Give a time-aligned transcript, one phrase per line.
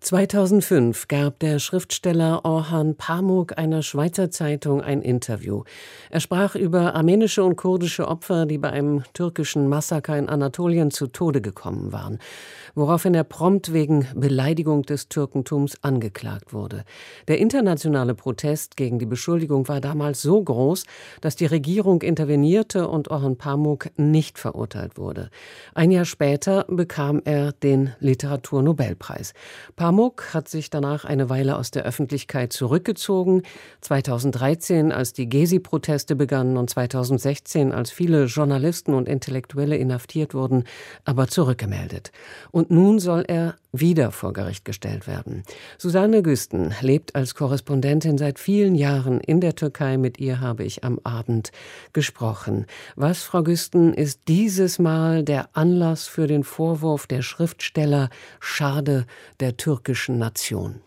[0.00, 5.64] 2005 gab der Schriftsteller Orhan Pamuk einer Schweizer Zeitung ein Interview.
[6.10, 11.08] Er sprach über armenische und kurdische Opfer, die bei einem türkischen Massaker in Anatolien zu
[11.08, 12.18] Tode gekommen waren
[12.78, 16.84] woraufhin er prompt wegen Beleidigung des Türkentums angeklagt wurde.
[17.26, 20.84] Der internationale Protest gegen die Beschuldigung war damals so groß,
[21.20, 25.30] dass die Regierung intervenierte und Orhan Pamuk nicht verurteilt wurde.
[25.74, 29.34] Ein Jahr später bekam er den Literaturnobelpreis.
[29.74, 29.87] Pamuk
[30.34, 33.42] hat sich danach eine Weile aus der Öffentlichkeit zurückgezogen.
[33.80, 40.64] 2013, als die Gezi-Proteste begannen und 2016, als viele Journalisten und Intellektuelle inhaftiert wurden,
[41.04, 42.12] aber zurückgemeldet.
[42.50, 45.42] Und nun soll er wieder vor Gericht gestellt werden.
[45.76, 49.98] Susanne Güsten lebt als Korrespondentin seit vielen Jahren in der Türkei.
[49.98, 51.52] Mit ihr habe ich am Abend
[51.92, 52.66] gesprochen.
[52.96, 58.08] Was, Frau Güsten, ist dieses Mal der Anlass für den Vorwurf der Schriftsteller
[58.40, 59.06] Schade
[59.40, 60.80] der türkischen Nation?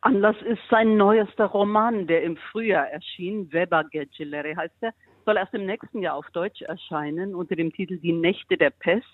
[0.00, 3.52] Anlass ist sein neuester Roman, der im Frühjahr erschien.
[3.52, 4.92] Weber Geceleri heißt er.
[5.24, 9.06] Soll erst im nächsten Jahr auf Deutsch erscheinen unter dem Titel Die Nächte der Pest.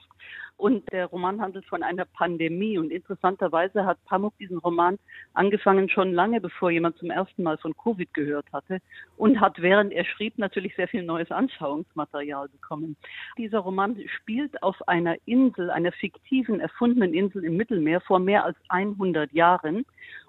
[0.58, 2.78] Und der Roman handelt von einer Pandemie.
[2.78, 4.98] Und interessanterweise hat Pamuk diesen Roman
[5.32, 8.80] angefangen schon lange, bevor jemand zum ersten Mal von Covid gehört hatte
[9.16, 12.96] und hat, während er schrieb, natürlich sehr viel neues Anschauungsmaterial bekommen.
[13.38, 18.56] Dieser Roman spielt auf einer Insel, einer fiktiven, erfundenen Insel im Mittelmeer vor mehr als
[18.68, 19.86] 100 Jahren.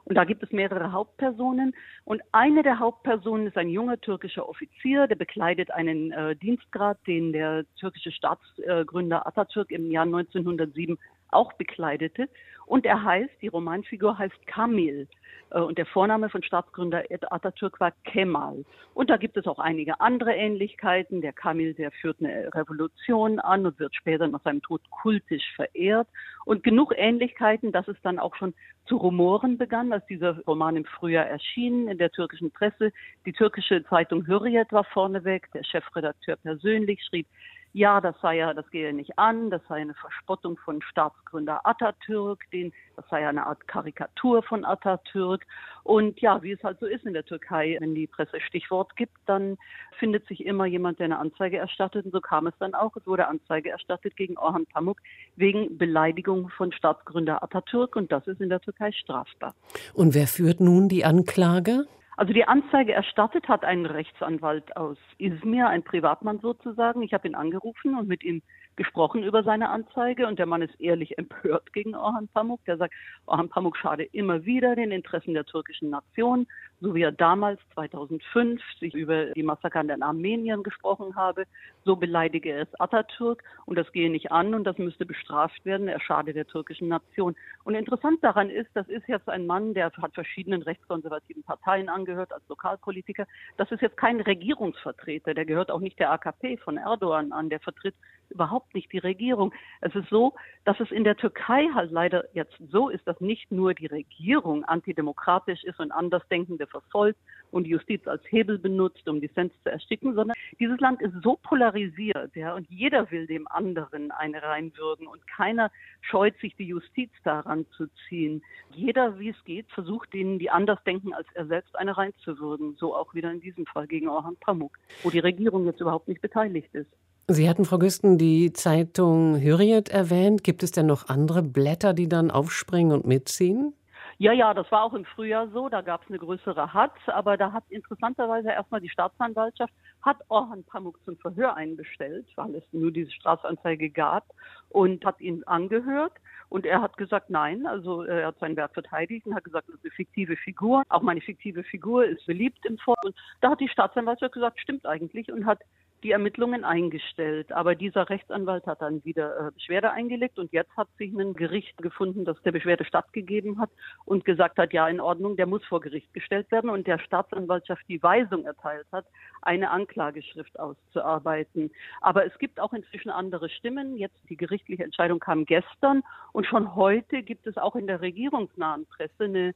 [0.10, 1.76] Und da gibt es mehrere Hauptpersonen.
[2.04, 7.32] Und eine der Hauptpersonen ist ein junger türkischer Offizier, der bekleidet einen äh, Dienstgrad, den
[7.32, 10.98] der türkische Staatsgründer Atatürk im Jahr 1907
[11.32, 12.30] auch bekleidete.
[12.66, 15.08] Und er heißt, die Romanfigur heißt Kamil.
[15.52, 18.64] Äh, und der Vorname von Staatsgründer Atatürk war Kemal.
[18.94, 21.22] Und da gibt es auch einige andere Ähnlichkeiten.
[21.22, 26.08] Der Kamil, der führt eine Revolution an und wird später nach seinem Tod kultisch verehrt.
[26.46, 28.54] Und genug Ähnlichkeiten, dass es dann auch schon
[28.86, 32.92] zu Rumoren begann, als dieser Roman im Frühjahr erschien in der türkischen Presse.
[33.26, 35.52] Die türkische Zeitung Hürriyet war vorneweg.
[35.54, 37.28] Der Chefredakteur persönlich schrieb,
[37.74, 42.50] ja, das sei ja, das gehe nicht an, das sei eine Verspottung von Staatsgründer Atatürk,
[42.52, 45.46] den, das sei eine Art Karikatur von Atatürk.
[45.84, 49.16] Und ja, wie es halt so ist in der Türkei, wenn die Presse Stichwort gibt,
[49.28, 49.58] dann
[50.00, 52.06] findet sich immer jemand, der eine Anzeige erstattet.
[52.06, 52.96] Und so kam es dann auch.
[52.96, 54.98] Es wurde Anzeige erstattet gegen Orhan Pamuk
[55.36, 57.96] wegen Beleidigung von Staatsgründer Atatürk.
[57.96, 59.54] Und das ist in der Türkei strafbar.
[59.94, 61.86] Und wer führt nun die Anklage?
[62.20, 67.02] Also die Anzeige erstattet hat ein Rechtsanwalt aus Izmir, ein Privatmann sozusagen.
[67.02, 68.42] Ich habe ihn angerufen und mit ihm
[68.76, 72.60] gesprochen über seine Anzeige und der Mann ist ehrlich empört gegen Orhan Pamuk.
[72.66, 72.94] Der sagt,
[73.26, 76.46] Orhan Pamuk schade immer wieder den Interessen der türkischen Nation,
[76.82, 81.46] so wie er damals 2005 sich über die Massaker an den Armeniern gesprochen habe.
[81.84, 85.88] So beleidige er es Atatürk und das gehe nicht an und das müsste bestraft werden.
[85.88, 87.36] Er schade der türkischen Nation.
[87.64, 92.32] Und interessant daran ist, das ist jetzt ein Mann, der hat verschiedenen rechtskonservativen Parteien angehört
[92.32, 93.26] als Lokalpolitiker.
[93.58, 97.60] Das ist jetzt kein Regierungsvertreter, der gehört auch nicht der AKP von Erdogan an, der
[97.60, 97.96] vertritt
[98.30, 99.54] überhaupt nicht die Regierung.
[99.82, 100.36] Es ist so,
[100.66, 104.64] dass es in der Türkei halt leider jetzt so ist, dass nicht nur die Regierung
[104.66, 107.20] antidemokratisch ist und Andersdenkende verfolgt
[107.52, 111.38] und die Justiz als Hebel benutzt, um Dissens zu ersticken, sondern dieses Land ist so
[111.42, 115.72] polarisiert, ja, und jeder will dem anderen eine reinwürgen und keiner
[116.02, 118.44] scheut sich, die Justiz daran zu ziehen.
[118.74, 122.76] Jeder, wie es geht, versucht denen, die anders denken als er selbst, eine reinzuwürgen.
[122.80, 126.22] So auch wieder in diesem Fall gegen Orhan Pamuk, wo die Regierung jetzt überhaupt nicht
[126.22, 126.90] beteiligt ist.
[127.28, 130.44] Sie hatten, Frau Güsten, die Zeitung Hürriyet erwähnt.
[130.44, 133.74] Gibt es denn noch andere Blätter, die dann aufspringen und mitziehen?
[134.22, 135.70] Ja, ja, das war auch im Frühjahr so.
[135.70, 140.66] Da gab es eine größere Hatz, aber da hat interessanterweise erstmal die Staatsanwaltschaft hat Orhan
[140.66, 144.26] Pamuk zum Verhör einbestellt, weil es nur diese Strafanzeige gab
[144.68, 146.12] und hat ihn angehört.
[146.50, 149.76] Und er hat gesagt, nein, also er hat sein Werk verteidigt und hat gesagt, das
[149.76, 150.84] ist eine fiktive Figur.
[150.90, 153.02] Auch meine fiktive Figur ist beliebt im Volk.
[153.06, 155.62] Und da hat die Staatsanwaltschaft gesagt, stimmt eigentlich und hat
[156.04, 157.52] die Ermittlungen eingestellt.
[157.52, 161.78] Aber dieser Rechtsanwalt hat dann wieder äh, Beschwerde eingelegt und jetzt hat sich ein Gericht
[161.78, 163.70] gefunden, das der Beschwerde stattgegeben hat
[164.06, 167.84] und gesagt hat, ja, in Ordnung, der muss vor Gericht gestellt werden und der Staatsanwaltschaft
[167.88, 169.06] die Weisung erteilt hat,
[169.42, 171.72] eine Anklageschrift auszuarbeiten.
[172.02, 173.98] Aber es gibt auch inzwischen andere Stimmen.
[173.98, 178.86] Jetzt die gerichtliche Entscheidung kam gestern und schon heute gibt es auch in der regierungsnahen
[178.86, 179.54] Presse eine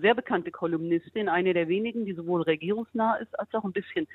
[0.00, 4.06] sehr bekannte Kolumnistin, eine der wenigen, die sowohl regierungsnah ist als auch ein bisschen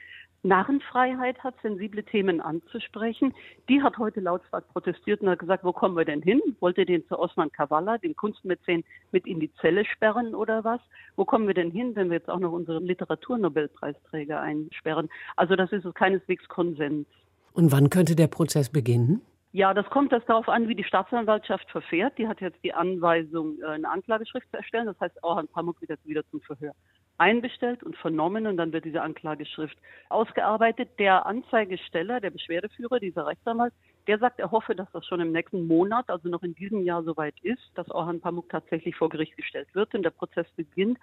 [0.43, 3.33] Narrenfreiheit hat, sensible Themen anzusprechen.
[3.67, 6.41] Die hat heute lautstark protestiert und hat gesagt, wo kommen wir denn hin?
[6.59, 10.79] Wollt ihr den zu Osman Kavala, den Kunstmäzen, mit in die Zelle sperren oder was?
[11.15, 15.09] Wo kommen wir denn hin, wenn wir jetzt auch noch unsere Literaturnobelpreisträger einsperren?
[15.35, 17.05] Also das ist keineswegs Konsens.
[17.53, 19.21] Und wann könnte der Prozess beginnen?
[19.51, 22.17] Ja, das kommt das darauf an, wie die Staatsanwaltschaft verfährt.
[22.19, 24.85] Die hat jetzt die Anweisung, äh, eine Anklageschrift zu erstellen.
[24.85, 26.73] Das heißt, Orhan Pamuk wird jetzt wieder zum Verhör
[27.17, 29.77] einbestellt und vernommen und dann wird diese Anklageschrift
[30.09, 30.89] ausgearbeitet.
[30.99, 33.73] Der Anzeigesteller, der Beschwerdeführer, dieser Rechtsanwalt,
[34.09, 37.03] der sagt, er hoffe, dass das schon im nächsten Monat, also noch in diesem Jahr
[37.03, 40.97] soweit ist, dass Orhan Pamuk tatsächlich vor Gericht gestellt wird und der Prozess beginnt.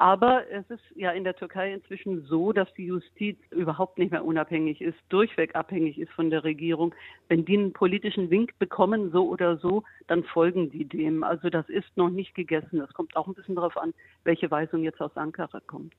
[0.00, 4.24] Aber es ist ja in der Türkei inzwischen so, dass die Justiz überhaupt nicht mehr
[4.24, 6.94] unabhängig ist, durchweg abhängig ist von der Regierung.
[7.28, 11.22] Wenn die einen politischen Wink bekommen, so oder so, dann folgen die dem.
[11.22, 12.80] Also das ist noch nicht gegessen.
[12.80, 13.92] Es kommt auch ein bisschen darauf an,
[14.24, 15.94] welche Weisung jetzt aus Ankara kommt.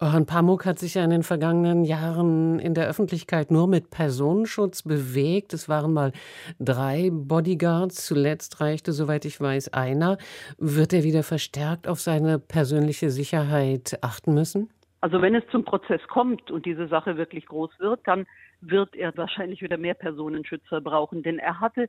[0.00, 4.82] Orhan Pamuk hat sich ja in den vergangenen Jahren in der Öffentlichkeit nur mit Personenschutz
[4.82, 5.52] bewegt.
[5.52, 6.12] Es waren mal
[6.58, 8.06] drei Bodyguards.
[8.06, 10.18] Zuletzt reichte, soweit ich weiß, einer.
[10.58, 14.70] Wird er wieder verstärkt auf seine persönliche Sicherheit achten müssen?
[15.00, 18.26] Also wenn es zum Prozess kommt und diese Sache wirklich groß wird, dann
[18.62, 21.88] wird er wahrscheinlich wieder mehr Personenschützer brauchen, denn er hatte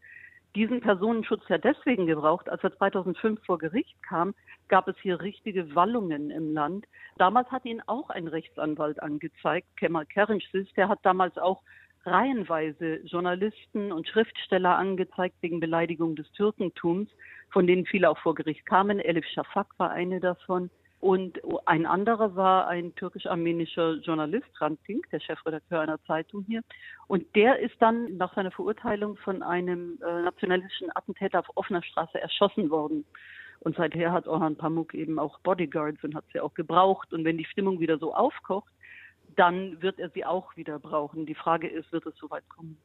[0.55, 4.33] diesen Personenschutz ja deswegen gebraucht, als er 2005 vor Gericht kam,
[4.69, 6.85] gab es hier richtige Wallungen im Land.
[7.17, 11.61] Damals hat ihn auch ein Rechtsanwalt angezeigt, Kemal Kerencis, der hat damals auch
[12.05, 17.09] reihenweise Journalisten und Schriftsteller angezeigt wegen Beleidigung des Türkentums,
[17.49, 18.99] von denen viele auch vor Gericht kamen.
[18.99, 20.69] Elif Shafak war eine davon.
[21.01, 26.61] Und ein anderer war ein türkisch-armenischer Journalist, Rantink, der Chefredakteur einer Zeitung hier.
[27.07, 32.19] Und der ist dann nach seiner Verurteilung von einem äh, nationalistischen Attentäter auf offener Straße
[32.19, 33.05] erschossen worden.
[33.59, 37.13] Und seither hat Orhan Pamuk eben auch Bodyguards und hat sie auch gebraucht.
[37.13, 38.71] Und wenn die Stimmung wieder so aufkocht,
[39.35, 41.25] dann wird er sie auch wieder brauchen.
[41.25, 42.77] Die Frage ist, wird es so weit kommen?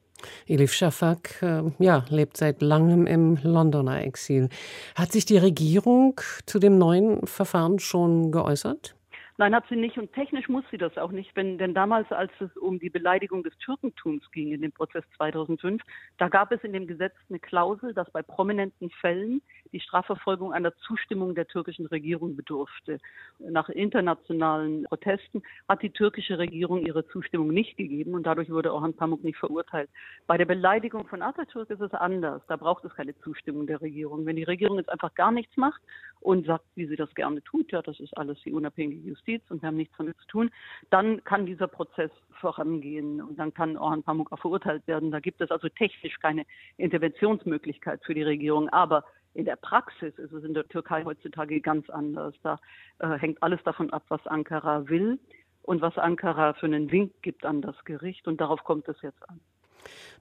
[0.47, 4.49] Elif Shafak äh, ja, lebt seit langem im Londoner Exil.
[4.94, 8.94] Hat sich die Regierung zu dem neuen Verfahren schon geäußert?
[9.41, 12.31] Nein, hat sie nicht und technisch muss sie das auch nicht, wenn, denn damals, als
[12.41, 15.82] es um die Beleidigung des Türkentums ging in dem Prozess 2005,
[16.19, 19.41] da gab es in dem Gesetz eine Klausel, dass bei prominenten Fällen
[19.72, 22.99] die Strafverfolgung einer Zustimmung der türkischen Regierung bedurfte.
[23.38, 28.94] Nach internationalen Protesten hat die türkische Regierung ihre Zustimmung nicht gegeben und dadurch wurde Orhan
[28.94, 29.90] Pamuk nicht verurteilt.
[30.26, 32.43] Bei der Beleidigung von Atatürk ist es anders.
[32.49, 34.26] Da braucht es keine Zustimmung der Regierung.
[34.26, 35.81] Wenn die Regierung jetzt einfach gar nichts macht
[36.20, 39.62] und sagt, wie sie das gerne tut, ja, das ist alles die unabhängige Justiz, und
[39.62, 40.50] wir haben nichts damit zu tun,
[40.90, 45.11] dann kann dieser Prozess vorangehen und dann kann Orhan Pamuk auch verurteilt werden.
[45.11, 46.44] Da gibt es also technisch keine
[46.76, 48.69] Interventionsmöglichkeit für die Regierung.
[48.70, 49.05] Aber
[49.35, 52.35] in der Praxis ist es in der Türkei heutzutage ganz anders.
[52.43, 52.59] Da
[52.99, 55.19] äh, hängt alles davon ab, was Ankara will
[55.62, 58.27] und was Ankara für einen Wink gibt an das Gericht.
[58.27, 59.41] Und darauf kommt es jetzt an.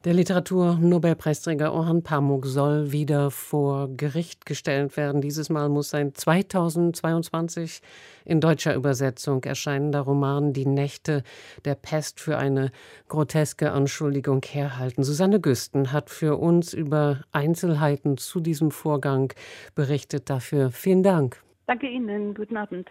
[0.05, 5.19] Der Literatur-Nobelpreisträger Orhan Pamuk soll wieder vor Gericht gestellt werden.
[5.19, 7.81] Dieses Mal muss sein 2022
[8.23, 11.23] in deutscher Übersetzung erscheinender Roman Die Nächte
[11.65, 12.71] der Pest für eine
[13.09, 15.03] groteske Anschuldigung herhalten.
[15.03, 19.33] Susanne Güsten hat für uns über Einzelheiten zu diesem Vorgang
[19.75, 20.29] berichtet.
[20.29, 21.43] Dafür vielen Dank.
[21.67, 22.33] Danke Ihnen.
[22.33, 22.89] Guten Abend.